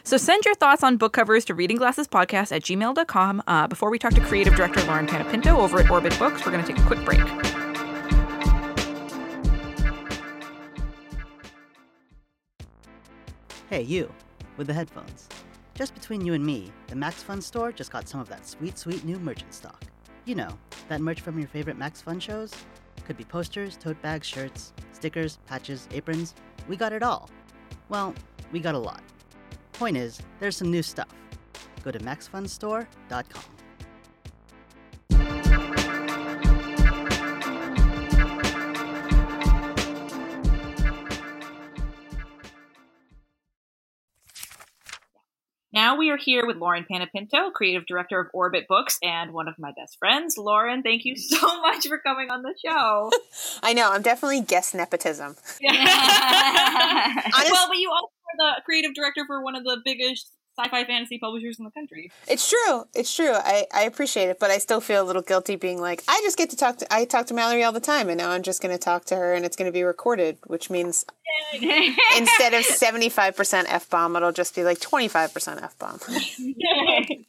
[0.04, 3.42] So send your thoughts on book covers to readingglassespodcast at gmail.com.
[3.46, 6.64] Uh, before we talk to creative director Lauren Panepinto over at Orbit Books, we're going
[6.64, 7.20] to take a quick break.
[13.70, 14.12] Hey, you,
[14.56, 15.28] with the headphones.
[15.74, 18.76] Just between you and me, the Max Fun store just got some of that sweet,
[18.78, 19.82] sweet new merch in stock.
[20.26, 20.58] You know,
[20.88, 22.52] that merch from your favorite Max Fun shows?
[23.06, 26.34] Could be posters, tote bags, shirts, stickers, patches, aprons.
[26.68, 27.30] We got it all.
[27.88, 28.14] Well,
[28.52, 29.02] we got a lot.
[29.72, 31.12] Point is, there's some new stuff.
[31.82, 33.42] Go to maxfunstore.com.
[45.72, 49.54] Now we are here with Lauren Panepinto, creative director of Orbit Books and one of
[49.58, 50.36] my best friends.
[50.36, 53.10] Lauren, thank you so much for coming on the show.
[53.62, 53.90] I know.
[53.90, 55.34] I'm definitely guest nepotism.
[55.66, 55.86] Honest-
[57.50, 60.30] well, but you also are the creative director for one of the biggest
[60.62, 62.10] sci-fi fantasy publishers in the country.
[62.28, 62.84] It's true.
[62.94, 63.32] It's true.
[63.32, 66.36] I, I appreciate it, but I still feel a little guilty being like, I just
[66.36, 68.62] get to talk to I talk to Mallory all the time, and now I'm just
[68.62, 71.04] going to talk to her, and it's going to be recorded, which means
[71.52, 75.98] instead of 75% f bomb, it'll just be like 25% f bomb.
[75.98, 77.24] so, Lauren,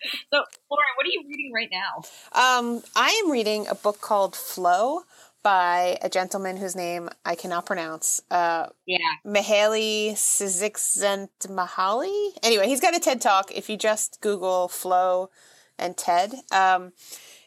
[0.95, 2.03] what are you reading right now?
[2.33, 5.01] Um, I am reading a book called Flow
[5.43, 8.21] by a gentleman whose name I cannot pronounce.
[8.31, 8.97] Uh, Yeah.
[9.25, 12.31] Mihaly Csikszentmihalyi.
[12.41, 13.51] Anyway, he's got a TED Talk.
[13.51, 15.29] If you just Google Flow
[15.77, 16.93] and TED, um,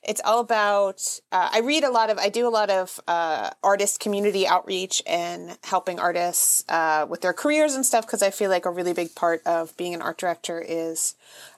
[0.02, 1.20] it's all about.
[1.32, 2.18] Uh, I read a lot of.
[2.18, 7.32] I do a lot of uh, artist community outreach and helping artists uh, with their
[7.32, 10.18] careers and stuff because I feel like a really big part of being an art
[10.18, 11.14] director is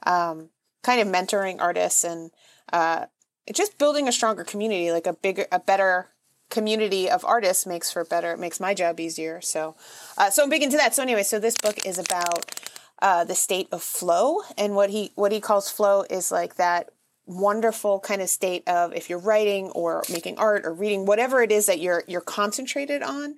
[0.06, 0.48] um,
[0.82, 2.30] kind of mentoring artists and
[2.72, 3.06] uh,
[3.52, 6.08] just building a stronger community, like a bigger, a better
[6.50, 9.74] community of artists makes for better makes my job easier so
[10.16, 10.94] uh, so i'm big into that.
[10.94, 12.60] So anyway so this book is about
[13.00, 16.90] uh, the state of flow and what he what he calls flow is like that
[17.26, 21.52] wonderful kind of state of if you're writing or making art or reading whatever it
[21.52, 23.36] is that you're you're concentrated on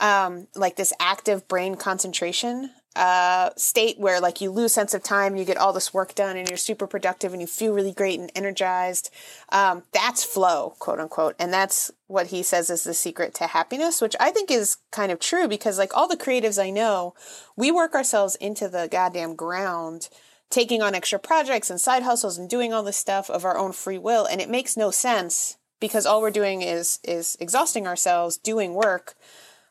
[0.00, 5.32] um, like this active brain concentration uh, state where like you lose sense of time
[5.32, 7.92] and you get all this work done and you're super productive and you feel really
[7.92, 9.08] great and energized
[9.50, 11.36] um, that's flow quote unquote.
[11.38, 15.12] And that's what he says is the secret to happiness which i think is kind
[15.12, 17.14] of true because like all the creatives i know
[17.54, 20.08] we work ourselves into the goddamn ground
[20.50, 23.72] taking on extra projects and side hustles and doing all this stuff of our own
[23.72, 28.38] free will and it makes no sense because all we're doing is is exhausting ourselves
[28.38, 29.14] doing work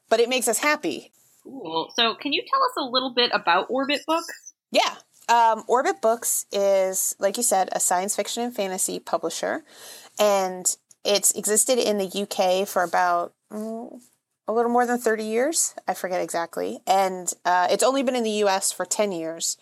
[0.07, 1.11] but it makes us happy
[1.47, 1.91] Cool.
[1.95, 4.53] So, can you tell us a little bit about Orbit Books?
[4.71, 4.95] Yeah.
[5.29, 9.63] Um, Orbit Books is, like you said, a science fiction and fantasy publisher.
[10.19, 13.99] And it's existed in the UK for about mm,
[14.47, 15.73] a little more than 30 years.
[15.87, 16.79] I forget exactly.
[16.87, 19.57] And uh, it's only been in the US for 10 years.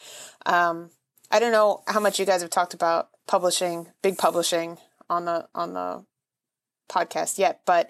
[0.45, 0.91] Um,
[1.31, 4.77] I don't know how much you guys have talked about publishing, big publishing
[5.09, 6.05] on the on the
[6.89, 7.89] podcast yet, but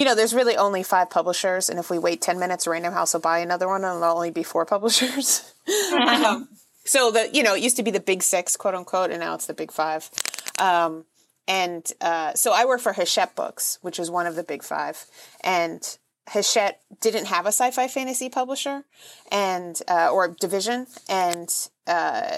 [0.00, 3.12] you know, there's really only five publishers, and if we wait ten minutes, Random House
[3.12, 5.52] will buy another one, and it'll only be four publishers.
[5.92, 6.48] um,
[6.86, 9.34] so the you know it used to be the big six, quote unquote, and now
[9.34, 10.10] it's the big five.
[10.58, 11.04] Um,
[11.46, 15.04] and uh, so I work for Hachette Books, which is one of the big five,
[15.44, 15.98] and
[16.30, 18.84] Hachette didn't have a sci-fi fantasy publisher
[19.30, 22.30] and uh, or division, and uh,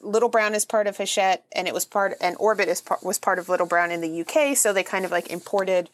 [0.00, 3.18] Little Brown is part of Hachette, and it was part, and Orbit is part, was
[3.18, 4.56] part of Little Brown in the UK.
[4.56, 5.90] So they kind of like imported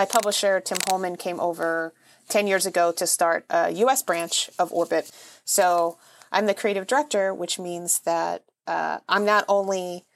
[0.00, 1.92] my publisher Tim Holman came over
[2.30, 5.12] 10 years ago to start a US branch of Orbit.
[5.44, 5.98] So
[6.32, 10.06] I'm the creative director, which means that uh, I'm not only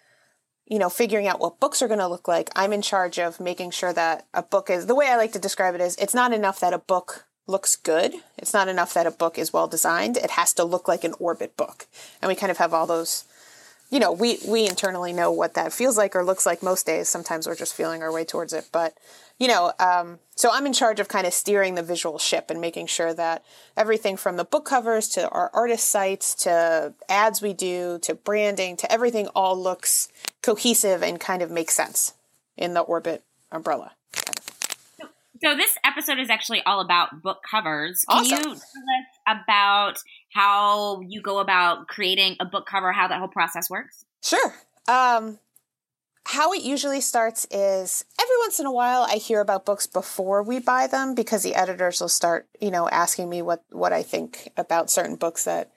[0.64, 3.38] you know figuring out what books are going to look like i'm in charge of
[3.38, 6.14] making sure that a book is the way i like to describe it is it's
[6.14, 8.14] not enough that a book looks good.
[8.38, 10.16] It's not enough that a book is well designed.
[10.16, 11.87] It has to look like an orbit book.
[12.20, 13.25] And we kind of have all those
[13.90, 17.09] you know we we internally know what that feels like or looks like most days
[17.09, 18.97] sometimes we're just feeling our way towards it but
[19.38, 22.61] you know, um, so I'm in charge of kind of steering the visual ship and
[22.61, 23.44] making sure that
[23.77, 28.77] everything from the book covers to our artist sites to ads we do to branding
[28.77, 30.09] to everything all looks
[30.42, 32.14] cohesive and kind of makes sense
[32.57, 33.92] in the orbit umbrella.
[34.12, 34.44] Kind of.
[35.42, 38.05] So this episode is actually all about book covers.
[38.09, 38.38] Can Awesome.
[38.38, 38.64] you tell us
[39.27, 39.99] about
[40.35, 44.05] how you go about creating a book cover, how that whole process works?
[44.20, 44.53] Sure.
[44.88, 45.38] Um,
[46.27, 50.42] how it usually starts is every once in a while I hear about books before
[50.42, 54.03] we buy them because the editors will start, you know, asking me what what I
[54.03, 55.70] think about certain books that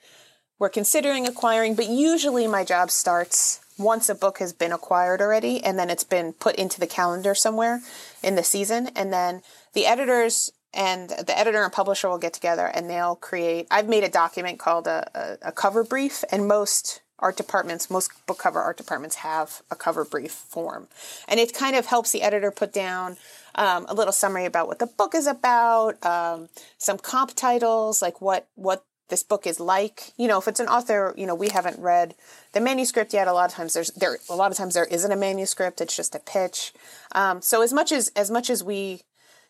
[0.58, 5.62] we're considering acquiring, but usually my job starts once a book has been acquired already
[5.62, 7.80] and then it's been put into the calendar somewhere
[8.24, 9.40] in the season and then
[9.72, 14.04] the editors and the editor and publisher will get together and they'll create i've made
[14.04, 18.60] a document called a, a, a cover brief and most art departments most book cover
[18.60, 20.88] art departments have a cover brief form.
[21.26, 23.16] And it kind of helps the editor put down
[23.54, 28.20] um, a little summary about what the book is about um, some comp titles like
[28.20, 30.12] what what this book is like.
[30.16, 32.14] You know if it's an author you know we haven't read
[32.52, 33.26] the manuscript yet.
[33.26, 35.80] A lot of times there's there a lot of times there isn't a manuscript.
[35.80, 36.72] It's just a pitch.
[37.12, 39.02] Um, so as much as as much as we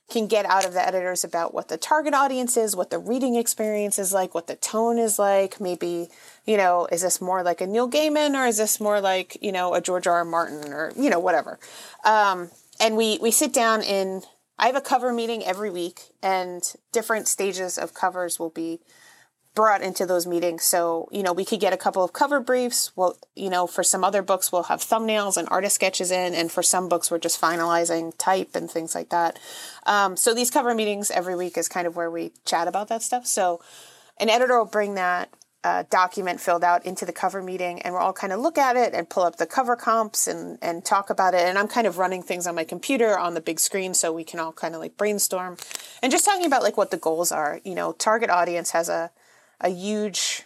[0.08, 3.34] can get out of the editors about what the target audience is, what the reading
[3.34, 5.60] experience is like, what the tone is like.
[5.60, 6.08] Maybe,
[6.46, 9.52] you know, is this more like a Neil Gaiman or is this more like, you
[9.52, 10.16] know, a George R.
[10.16, 10.24] R.
[10.24, 11.58] Martin or, you know, whatever.
[12.04, 14.22] Um, and we, we sit down in,
[14.58, 18.80] I have a cover meeting every week and different stages of covers will be
[19.54, 20.62] brought into those meetings.
[20.62, 22.92] So, you know, we could get a couple of cover briefs.
[22.94, 26.34] Well, you know, for some other books, we'll have thumbnails and artist sketches in.
[26.34, 29.38] And for some books, we're just finalizing type and things like that.
[29.84, 33.02] Um, so these cover meetings every week is kind of where we chat about that
[33.02, 33.26] stuff.
[33.26, 33.60] So
[34.18, 35.30] an editor will bring that
[35.64, 38.76] uh, document filled out into the cover meeting and we'll all kind of look at
[38.76, 41.40] it and pull up the cover comps and, and talk about it.
[41.40, 44.24] And I'm kind of running things on my computer on the big screen so we
[44.24, 45.56] can all kind of like brainstorm
[46.02, 47.60] and just talking about like what the goals are.
[47.64, 49.10] You know, target audience has a,
[49.60, 50.44] a huge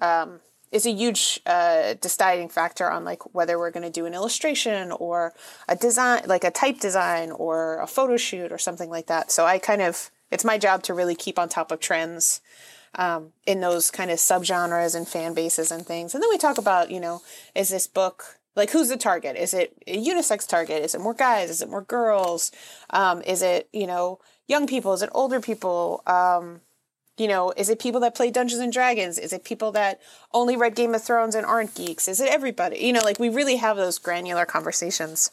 [0.00, 4.14] um, is a huge uh, deciding factor on like whether we're going to do an
[4.14, 5.32] illustration or
[5.68, 9.30] a design, like a type design or a photo shoot or something like that.
[9.30, 12.42] So I kind of it's my job to really keep on top of trends
[12.94, 16.14] um, in those kind of subgenres and fan bases and things.
[16.14, 17.22] And then we talk about you know
[17.54, 19.36] is this book like who's the target?
[19.36, 20.84] Is it a unisex target?
[20.84, 21.48] Is it more guys?
[21.48, 22.52] Is it more girls?
[22.90, 24.92] Um, is it you know young people?
[24.92, 26.02] Is it older people?
[26.06, 26.60] Um,
[27.18, 29.18] you know, is it people that play Dungeons and Dragons?
[29.18, 30.00] Is it people that
[30.32, 32.06] only read Game of Thrones and aren't geeks?
[32.06, 32.78] Is it everybody?
[32.78, 35.30] You know, like we really have those granular conversations.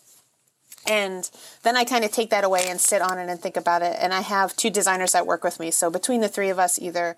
[0.87, 1.29] And
[1.63, 3.95] then I kind of take that away and sit on it and think about it.
[3.99, 5.71] And I have two designers that work with me.
[5.71, 7.17] So between the three of us, either,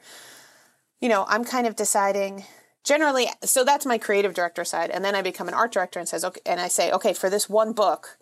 [1.01, 2.45] you know, I'm kind of deciding
[2.83, 4.89] generally, so that's my creative director side.
[4.89, 7.29] And then I become an art director and says, okay, and I say, okay, for
[7.29, 8.17] this one book,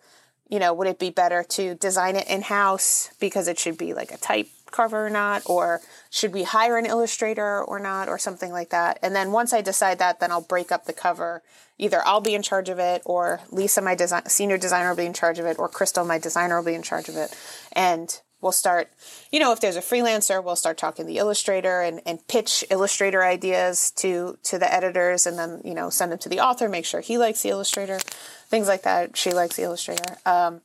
[0.49, 3.93] you know, would it be better to design it in house because it should be
[3.93, 5.43] like a type cover or not?
[5.45, 8.09] Or should we hire an illustrator or not?
[8.09, 8.99] Or something like that.
[9.01, 11.41] And then once I decide that, then I'll break up the cover.
[11.77, 13.97] Either I'll be in charge of it or Lisa, my
[14.27, 16.83] senior designer, will be in charge of it or Crystal, my designer, will be in
[16.83, 17.37] charge of it.
[17.73, 18.89] And we'll start,
[19.31, 22.63] you know, if there's a freelancer, we'll start talking to the illustrator and, and pitch
[22.69, 26.69] illustrator ideas to, to the editors and then, you know, send them to the author,
[26.69, 27.99] make sure he likes the illustrator,
[28.47, 29.17] things like that.
[29.17, 30.17] She likes the illustrator.
[30.25, 30.61] Um,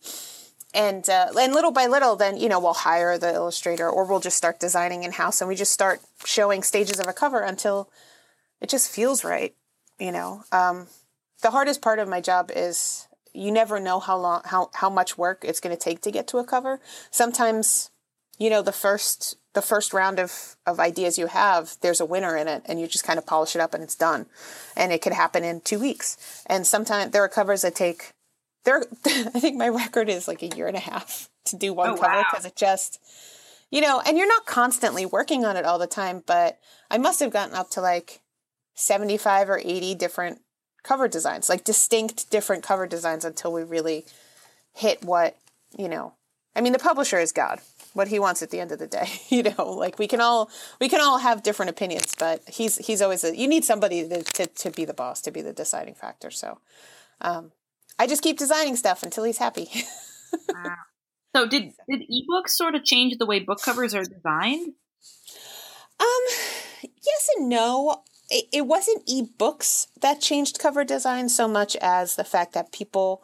[0.73, 4.21] and uh, and little by little, then you know we'll hire the illustrator, or we'll
[4.21, 7.91] just start designing in house, and we just start showing stages of a cover until
[8.61, 9.55] it just feels right.
[9.99, 10.87] You know, um,
[11.43, 15.19] the hardest part of my job is you never know how long how how much
[15.19, 16.81] work it's going to take to get to a cover.
[17.11, 17.91] Sometimes,
[18.39, 22.37] you know, the first the first round of of ideas you have, there's a winner
[22.37, 24.27] in it, and you just kind of polish it up and it's done,
[24.77, 26.45] and it could happen in two weeks.
[26.47, 28.13] And sometimes there are covers that take
[28.65, 31.91] there i think my record is like a year and a half to do one
[31.91, 32.25] Oh, cover wow.
[32.31, 32.99] because it just
[33.71, 36.59] you know and you're not constantly working on it all the time but
[36.91, 38.21] i must have gotten up to like
[38.75, 40.41] 75 or 80 different
[40.83, 44.07] cover designs like distinct different cover designs until we really
[44.73, 45.37] hit what
[45.77, 46.15] you know
[46.57, 47.61] i mean the publisher is god
[47.93, 50.49] what he wants at the end of the day you know like we can all
[50.81, 54.23] we can all have different opinions but he's he's always a, you need somebody to,
[54.23, 56.59] to to be the boss to be the deciding factor so
[57.21, 57.53] um
[58.01, 59.69] I just keep designing stuff until he's happy.
[61.35, 64.73] So did did ebooks sort of change the way book covers are designed?
[66.01, 66.23] um,
[66.83, 68.03] yes and no.
[68.31, 73.23] It, it wasn't ebooks that changed cover design so much as the fact that people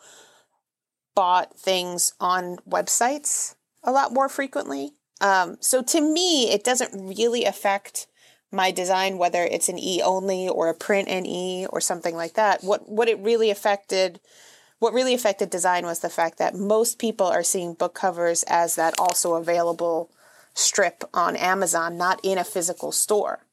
[1.14, 4.92] bought things on websites a lot more frequently.
[5.20, 8.06] Um, so to me, it doesn't really affect
[8.52, 12.34] my design whether it's an e only or a print and e or something like
[12.34, 12.62] that.
[12.62, 14.20] What what it really affected
[14.78, 18.76] what really affected design was the fact that most people are seeing book covers as
[18.76, 20.10] that also available
[20.54, 23.46] strip on Amazon, not in a physical store.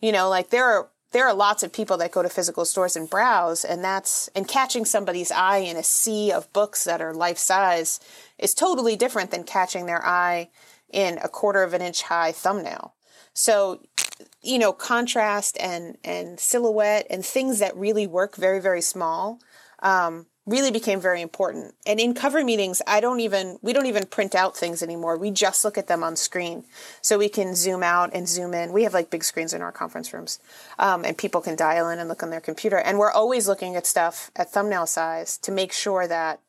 [0.00, 2.94] You know, like there are there are lots of people that go to physical stores
[2.94, 7.14] and browse and that's and catching somebody's eye in a sea of books that are
[7.14, 7.98] life size
[8.38, 10.50] is totally different than catching their eye
[10.92, 12.94] in a quarter of an inch high thumbnail.
[13.32, 13.80] So,
[14.42, 19.40] you know, contrast and and silhouette and things that really work very very small
[19.80, 21.74] um, really became very important.
[21.86, 25.18] And in cover meetings, I don't even we don't even print out things anymore.
[25.18, 26.64] We just look at them on screen,
[27.02, 28.72] so we can zoom out and zoom in.
[28.72, 30.40] We have like big screens in our conference rooms,
[30.78, 32.78] um, and people can dial in and look on their computer.
[32.78, 36.40] And we're always looking at stuff at thumbnail size to make sure that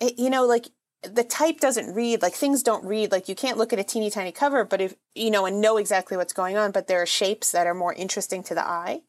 [0.00, 0.68] it, you know, like
[1.02, 4.10] the type doesn't read like things don't read like you can't look at a teeny
[4.10, 7.06] tiny cover but if you know and know exactly what's going on but there are
[7.06, 9.00] shapes that are more interesting to the eye.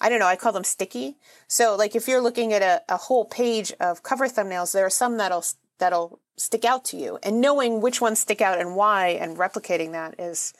[0.00, 1.16] I don't know i call them sticky.
[1.46, 4.90] So like if you're looking at a, a whole page of cover thumbnails there are
[4.90, 5.44] some that'll
[5.78, 7.18] that'll stick out to you.
[7.22, 10.52] And knowing which ones stick out and why and replicating that is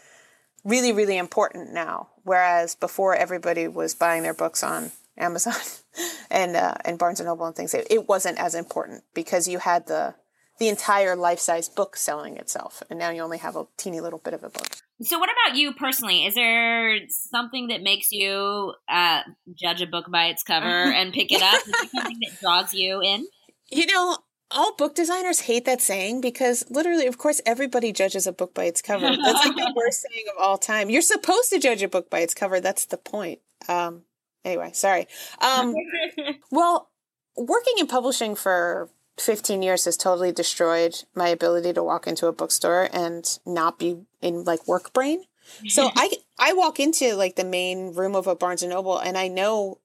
[0.64, 2.08] really really important now.
[2.22, 5.54] Whereas before everybody was buying their books on amazon
[6.30, 7.74] and uh, and barnes and noble and things.
[7.74, 10.14] It, it wasn't as important because you had the
[10.58, 14.34] the entire life-size book selling itself and now you only have a teeny little bit
[14.34, 16.24] of a book So, what about you personally?
[16.26, 19.20] Is there something that makes you uh,
[19.54, 20.66] judge a book by its cover
[20.98, 21.60] and pick it up?
[21.66, 23.26] Is there something that draws you in?
[23.70, 24.18] you know
[24.50, 28.64] all book designers hate that saying because literally of course everybody judges a book by
[28.64, 31.88] its cover that's like the worst saying of all time you're supposed to judge a
[31.88, 34.02] book by its cover that's the point um
[34.44, 35.06] anyway sorry
[35.40, 35.74] um
[36.50, 36.90] well
[37.36, 42.32] working in publishing for 15 years has totally destroyed my ability to walk into a
[42.32, 45.24] bookstore and not be in like work brain.
[45.68, 49.16] So I I walk into like the main room of a Barnes and Noble and
[49.18, 49.78] I know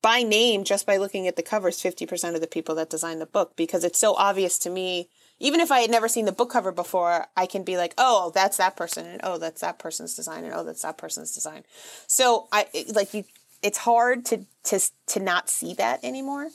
[0.00, 3.26] by name just by looking at the covers 50% of the people that designed the
[3.26, 6.50] book because it's so obvious to me even if I had never seen the book
[6.50, 10.14] cover before, I can be like, "Oh, that's that person," and "Oh, that's that person's
[10.14, 11.64] design," and "Oh, that's that person's design."
[12.06, 13.24] So I it- like you
[13.62, 16.50] it's hard to to to not see that anymore.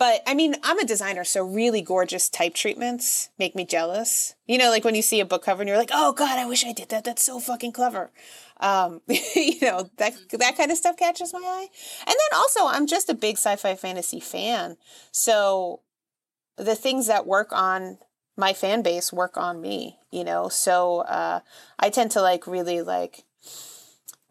[0.00, 4.34] But I mean, I'm a designer, so really gorgeous type treatments make me jealous.
[4.46, 6.46] You know, like when you see a book cover and you're like, "Oh God, I
[6.46, 7.04] wish I did that.
[7.04, 8.10] That's so fucking clever."
[8.60, 11.68] Um, you know that that kind of stuff catches my eye.
[12.06, 14.78] And then also, I'm just a big sci-fi fantasy fan,
[15.12, 15.82] so
[16.56, 17.98] the things that work on
[18.38, 19.98] my fan base work on me.
[20.10, 21.40] You know, so uh,
[21.78, 23.24] I tend to like really like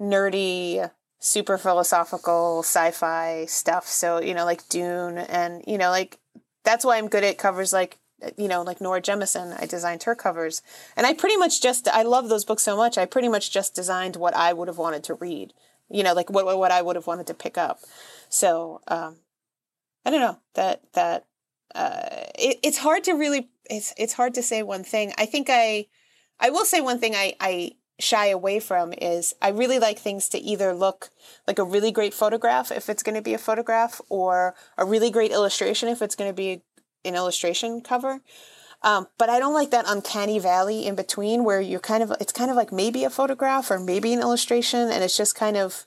[0.01, 3.86] nerdy super philosophical sci-fi stuff.
[3.86, 6.17] So, you know, like Dune and, you know, like
[6.63, 7.99] that's why I'm good at covers like
[8.38, 10.62] you know, like Nora Jemisin, I designed her covers.
[10.95, 12.97] And I pretty much just I love those books so much.
[12.97, 15.53] I pretty much just designed what I would have wanted to read.
[15.89, 17.79] You know, like what what I would have wanted to pick up.
[18.29, 19.17] So, um
[20.05, 20.39] I don't know.
[20.55, 21.25] That that
[21.75, 25.13] uh it, it's hard to really it's it's hard to say one thing.
[25.17, 25.88] I think I
[26.39, 30.29] I will say one thing I I shy away from is I really like things
[30.29, 31.09] to either look
[31.47, 35.12] like a really great photograph if it's going to be a photograph or a really
[35.12, 36.62] great illustration if it's going to be
[37.05, 38.21] an illustration cover.
[38.81, 42.31] Um, but I don't like that uncanny valley in between where you're kind of, it's
[42.31, 44.89] kind of like maybe a photograph or maybe an illustration.
[44.89, 45.85] And it's just kind of,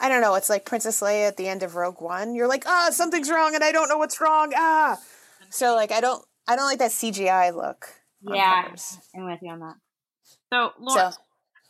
[0.00, 0.34] I don't know.
[0.34, 2.34] It's like Princess Leia at the end of Rogue One.
[2.34, 4.52] You're like, ah, something's wrong and I don't know what's wrong.
[4.56, 4.98] Ah.
[5.50, 7.88] So like, I don't, I don't like that CGI look.
[8.22, 8.74] Yeah.
[9.14, 9.74] I'm with you on that.
[10.52, 11.18] So, Laura, so,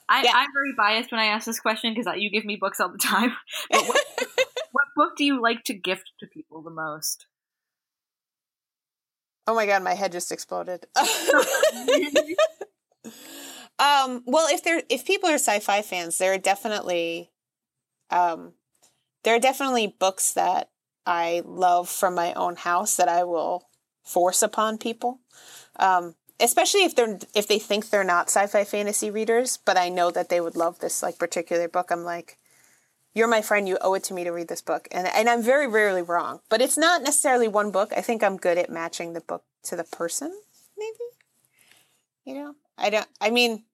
[0.08, 0.32] I, yeah.
[0.34, 2.98] I'm very biased when I ask this question because you give me books all the
[3.02, 3.32] time.
[3.70, 4.04] But what,
[4.72, 7.26] what book do you like to gift to people the most?
[9.46, 10.86] Oh my god, my head just exploded.
[13.78, 17.30] um, well, if they're if people are sci-fi fans, there are definitely
[18.08, 18.54] um,
[19.22, 20.70] there are definitely books that
[21.04, 23.68] I love from my own house that I will
[24.02, 25.20] force upon people.
[25.78, 30.10] Um, especially if they're if they think they're not sci-fi fantasy readers but i know
[30.10, 32.38] that they would love this like particular book i'm like
[33.14, 34.88] you're my friend you owe it to me to read this book.
[34.90, 37.92] And and i'm very rarely wrong but it's not necessarily one book.
[37.96, 40.36] I think i'm good at matching the book to the person
[40.76, 41.04] maybe?
[42.24, 42.54] You know?
[42.76, 43.64] I don't i mean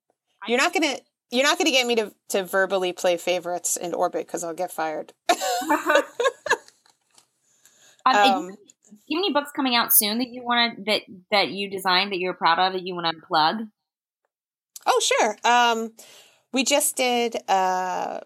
[0.47, 0.97] you're not gonna
[1.31, 4.73] you're not gonna get me to to verbally play favorites in orbit because i'll get
[4.73, 5.13] fired.
[8.07, 8.57] Um, um
[9.07, 12.13] you have any books coming out soon that you want to that that you designed
[12.13, 13.67] that you're proud of that you want to plug?
[14.87, 15.37] Oh, sure.
[15.45, 15.93] Um,
[16.53, 18.21] we just did uh,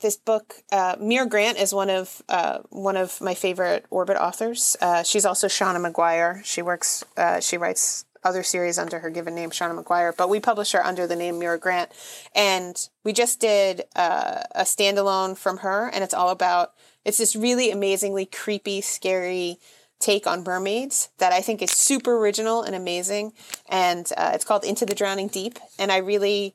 [0.00, 0.54] this book.
[0.72, 4.76] Uh, Mira Grant is one of uh, one of my favorite Orbit authors.
[4.80, 6.44] Uh, she's also Seanan McGuire.
[6.44, 7.04] She works.
[7.16, 10.84] Uh, she writes other series under her given name, Seanan McGuire, but we publish her
[10.84, 11.90] under the name Mira Grant.
[12.34, 16.72] And we just did uh, a standalone from her, and it's all about
[17.04, 19.58] it's this really amazingly creepy, scary
[19.98, 23.32] take on mermaids that I think is super original and amazing.
[23.68, 25.58] And uh, it's called Into the Drowning Deep.
[25.78, 26.54] And I really,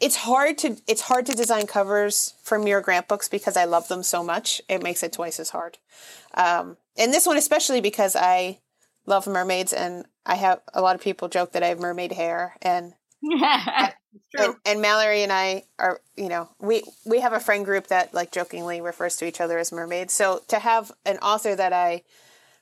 [0.00, 3.88] it's hard to it's hard to design covers for Mira Grant books because I love
[3.88, 4.62] them so much.
[4.68, 5.78] It makes it twice as hard.
[6.34, 8.58] Um, and this one especially because I
[9.06, 12.56] love mermaids and I have a lot of people joke that I have mermaid hair
[12.60, 17.88] and and, and, Mallory and I are, you know, we we have a friend group
[17.88, 20.12] that like jokingly refers to each other as mermaids.
[20.12, 22.04] So to have an author that I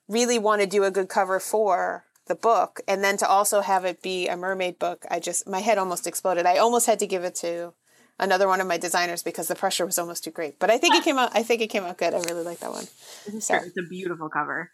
[0.08, 3.84] really want to do a good cover for the book, and then to also have
[3.84, 6.46] it be a mermaid book, I just my head almost exploded.
[6.46, 7.74] I almost had to give it to
[8.18, 10.58] another one of my designers because the pressure was almost too great.
[10.58, 11.32] But I think it came out.
[11.34, 12.14] I think it came out good.
[12.14, 12.86] I really like that one.
[13.26, 13.56] It's, so.
[13.56, 14.70] it's a beautiful cover.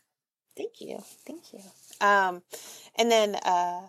[0.57, 1.61] Thank you, thank you.
[2.03, 2.43] Um,
[2.97, 3.37] and then.
[3.37, 3.89] uh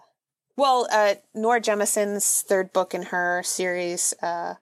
[0.56, 4.14] well, uh, Nora Jemisin's third book in her series.
[4.22, 4.56] Uh,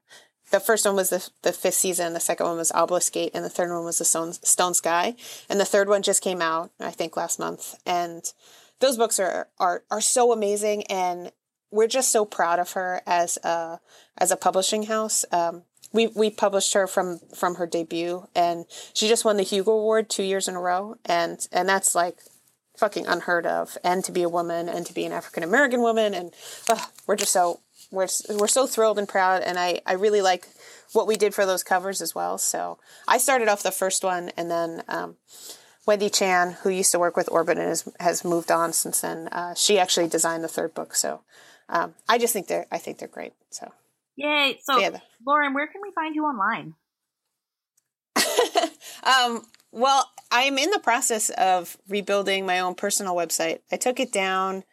[0.51, 2.13] the first one was the the fifth season.
[2.13, 5.15] The second one was Obelisk Gate, and the third one was the Stone, Stone Sky.
[5.49, 7.75] And the third one just came out, I think, last month.
[7.85, 8.23] And
[8.79, 11.31] those books are are are so amazing, and
[11.71, 13.79] we're just so proud of her as a
[14.17, 15.25] as a publishing house.
[15.31, 19.71] Um, we we published her from from her debut, and she just won the Hugo
[19.71, 22.17] Award two years in a row, and and that's like
[22.81, 26.15] fucking unheard of and to be a woman and to be an African American woman
[26.15, 26.33] and
[27.05, 27.59] we're just so
[27.91, 30.47] we're we're so thrilled and proud and I I really like
[30.93, 32.39] what we did for those covers as well.
[32.39, 35.17] So I started off the first one and then um,
[35.85, 39.27] Wendy Chan, who used to work with Orbit and has, has moved on since then,
[39.27, 40.95] uh, she actually designed the third book.
[40.95, 41.21] So
[41.69, 43.33] um, I just think they're I think they're great.
[43.51, 43.71] So
[44.15, 44.57] yay!
[44.63, 46.73] So, so yeah, Lauren, where can we find you online?
[49.03, 53.59] um, well, I'm in the process of rebuilding my own personal website.
[53.71, 54.63] I took it down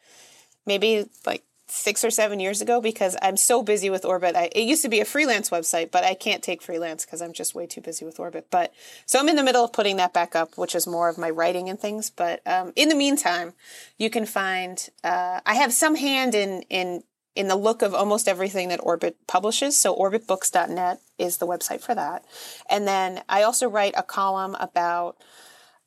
[0.66, 4.34] maybe like six or seven years ago because I'm so busy with Orbit.
[4.34, 7.32] I, it used to be a freelance website, but I can't take freelance because I'm
[7.32, 8.46] just way too busy with Orbit.
[8.50, 8.72] But
[9.04, 11.30] so I'm in the middle of putting that back up, which is more of my
[11.30, 12.10] writing and things.
[12.10, 13.52] But um, in the meantime,
[13.98, 17.02] you can find uh, I have some hand in in
[17.38, 19.76] in the look of almost everything that Orbit publishes.
[19.76, 22.24] So orbitbooks.net is the website for that.
[22.68, 25.16] And then I also write a column about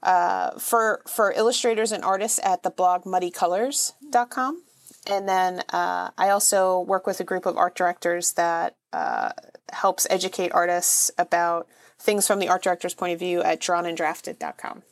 [0.01, 4.63] uh, for for illustrators and artists at the blog muddycolors.com.
[5.09, 9.31] And then uh, I also work with a group of art directors that uh,
[9.73, 11.67] helps educate artists about
[11.99, 14.83] things from the art director's point of view at drawnanddrafted.com.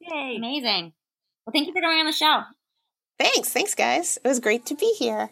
[0.00, 0.36] Yay.
[0.36, 0.92] Amazing.
[1.44, 2.42] Well, thank you for coming on the show.
[3.18, 3.52] Thanks.
[3.52, 4.16] Thanks, guys.
[4.22, 5.30] It was great to be here.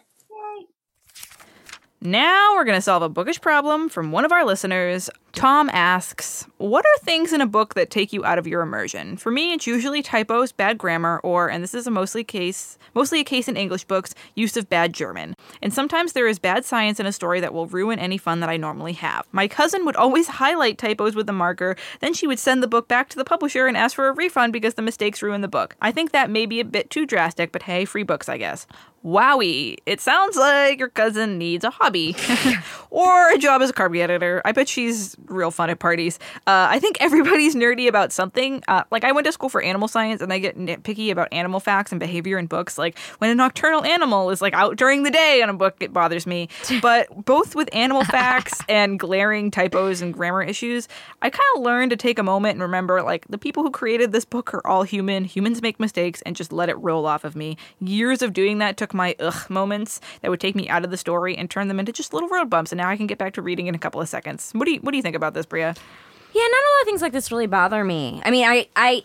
[1.99, 5.09] Now we're going to solve a bookish problem from one of our listeners.
[5.31, 9.17] Tom asks, What are things in a book that take you out of your immersion?
[9.17, 13.19] For me, it's usually typos, bad grammar, or, and this is a mostly case mostly
[13.19, 15.35] a case in English books, use of bad German.
[15.61, 18.49] And sometimes there is bad science in a story that will ruin any fun that
[18.49, 19.27] I normally have.
[19.31, 22.87] My cousin would always highlight typos with a marker, then she would send the book
[22.87, 25.75] back to the publisher and ask for a refund because the mistakes ruined the book.
[25.79, 28.65] I think that may be a bit too drastic, but hey, free books, I guess.
[29.07, 32.13] Wowie, it sounds like your cousin needs a hobby
[32.89, 34.41] or a job as a copy editor.
[34.43, 36.19] I bet she's real fun at parties.
[36.45, 38.61] Uh, I think everybody's nerdy about something.
[38.67, 41.61] Uh, like, I went to school for animal science and I get nitpicky about animal
[41.61, 42.77] facts and behavior in books.
[42.77, 45.93] Like, when a nocturnal animal is like out during the day in a book, it
[45.93, 46.49] bothers me.
[46.81, 50.87] But both with animal facts and glaring typos and grammar issues,
[51.21, 54.11] I kind of learned to take a moment and remember like, the people who created
[54.11, 55.23] this book are all human.
[55.23, 57.57] Humans make mistakes and just let it roll off of me.
[57.79, 60.97] Years of doing that took my ugh moments that would take me out of the
[60.97, 62.71] story and turn them into just little road bumps.
[62.73, 64.51] And now I can get back to reading in a couple of seconds.
[64.51, 65.61] What do you What do you think about this, Brea?
[65.61, 68.21] Yeah, not a lot of things like this really bother me.
[68.25, 69.03] I mean, I I.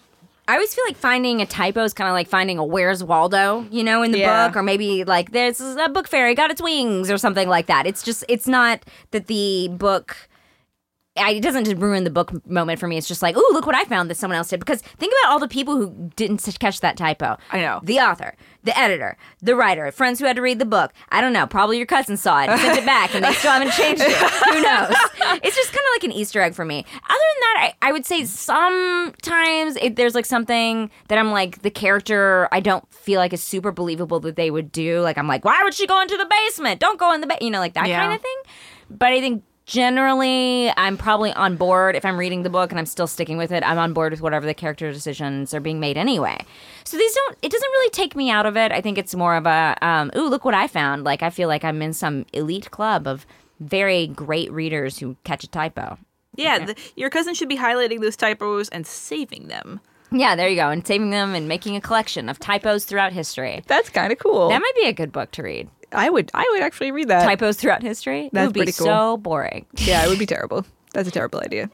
[0.49, 3.64] I always feel like finding a typo is kind of like finding a Where's Waldo,
[3.70, 4.49] you know, in the Yeah.
[4.49, 7.86] book, or maybe like there's a book fairy got its wings or something like that.
[7.86, 10.16] It's just, it's not that the book
[11.16, 12.97] I, it doesn't just ruin the book moment for me.
[12.97, 14.61] It's just like, ooh, look what I found that someone else did.
[14.61, 17.36] Because think about all the people who didn't catch that typo.
[17.53, 17.80] I know.
[17.82, 18.34] The author,
[18.64, 20.92] the editor, the writer, friends who had to read the book.
[21.10, 21.46] I don't know.
[21.46, 24.12] Probably your cousin saw it, and sent it back, and they still haven't changed it.
[24.54, 24.94] Who knows?
[25.42, 26.78] It's just kind of like an Easter egg for me.
[26.78, 31.62] Other than that, I, I would say sometimes if there's like something that I'm like
[31.62, 35.00] the character I don't feel like is super believable that they would do.
[35.00, 36.80] Like I'm like, why would she go into the basement?
[36.80, 37.42] Don't go in the basement.
[37.42, 38.00] You know, like that Yeah.
[38.00, 38.36] kind of thing.
[38.90, 42.86] But I think generally I'm probably on board if I'm reading the book and I'm
[42.86, 43.62] still sticking with it.
[43.66, 46.38] I'm on board with whatever the character decisions are being made anyway.
[46.84, 47.38] So these don't.
[47.42, 48.72] It doesn't really take me out of it.
[48.72, 51.04] I think it's more of a, um, ooh, look what I found.
[51.04, 53.26] Like I feel like I'm in some elite club of
[53.60, 55.98] very great readers who catch a typo.
[56.34, 59.80] Yeah, the, your cousin should be highlighting those typos and saving them.
[60.10, 63.62] Yeah, there you go, and saving them and making a collection of typos throughout history.
[63.66, 64.48] That's kind of cool.
[64.48, 65.68] That might be a good book to read.
[65.93, 67.24] I would I would actually read that.
[67.24, 68.30] Typos throughout history.
[68.32, 68.86] That would be cool.
[68.86, 69.66] so boring.
[69.76, 70.64] Yeah, it would be terrible.
[70.93, 71.70] That's a terrible idea.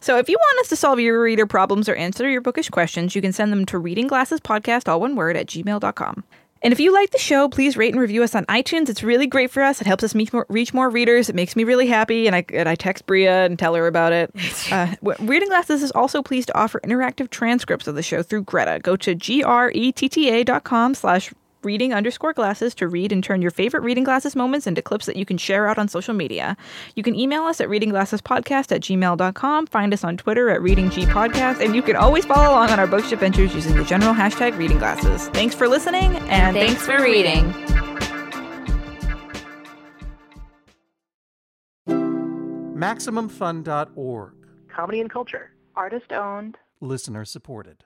[0.00, 3.14] So if you want us to solve your reader problems or answer your bookish questions,
[3.14, 6.24] you can send them to reading glasses podcast, all one word, at gmail.com.
[6.62, 8.88] And if you like the show, please rate and review us on iTunes.
[8.88, 9.82] It's really great for us.
[9.82, 11.28] It helps us meet more, reach more readers.
[11.28, 14.12] It makes me really happy, and I, and I text Brea and tell her about
[14.14, 14.30] it.
[14.72, 18.80] Uh, Reading Glasses is also pleased to offer interactive transcripts of the show through Gretta.
[18.82, 21.32] Go to gretta dot com slash
[21.64, 25.16] reading underscore glasses to read and turn your favorite reading glasses moments into clips that
[25.16, 26.56] you can share out on social media.
[26.94, 31.74] You can email us at readingglassespodcast at gmail.com, find us on Twitter at readinggpodcast, and
[31.74, 35.28] you can always follow along on our bookish adventures using the general hashtag reading glasses.
[35.28, 37.52] Thanks for listening, and, Thanks for reading.
[42.84, 44.32] MaximumFun.org.
[44.68, 45.52] Comedy and culture.
[45.76, 46.58] Artist owned.
[46.80, 47.84] Listener supported.